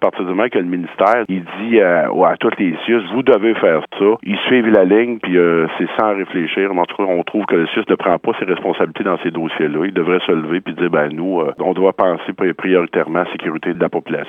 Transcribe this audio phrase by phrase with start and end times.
[0.00, 3.22] À partir du moment que le ministère, il dit euh, à, à les CIUS, vous
[3.22, 6.72] devez faire ça, ils suivent la ligne, puis euh, c'est sans réfléchir.
[6.72, 9.30] En tout cas, on trouve que le CIUS ne prend pas ses responsabilités dans ces
[9.30, 9.84] dossiers-là.
[9.84, 13.32] Il devrait se lever puis dire, ben nous, euh, on doit penser prioritairement à la
[13.32, 14.24] sécurité de la population.